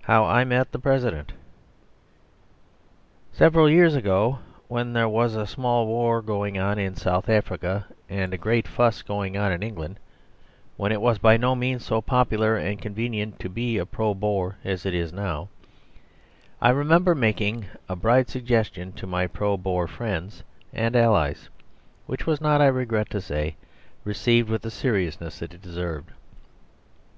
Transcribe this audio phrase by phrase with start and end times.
[0.00, 1.34] How I Met the President
[3.34, 8.32] Several years ago, when there was a small war going on in South Africa and
[8.32, 9.98] a great fuss going on in England,
[10.78, 14.56] when it was by no means so popular and convenient to be a Pro Boer
[14.64, 15.50] as it is now,
[16.62, 21.50] I remember making a bright suggestion to my Pro Boer friends and allies,
[22.06, 23.56] which was not, I regret to say,
[24.02, 26.10] received with the seriousness it deserved.